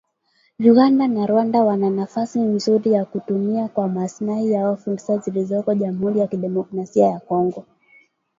Uganda 0.59 1.07
na 1.07 1.25
Rwanda 1.25 1.63
wana 1.63 1.89
nafasi 1.89 2.39
nzuri 2.39 2.91
ya 2.91 3.05
kutumia 3.05 3.67
kwa 3.67 3.87
maslahi 3.87 4.51
yao 4.51 4.77
fursa 4.77 5.17
zilizoko 5.17 5.73
Jamhuri 5.75 6.19
ya 6.19 6.27
Kidemokrasia 6.27 7.05
ya 7.07 7.19
Kongo 7.19 7.65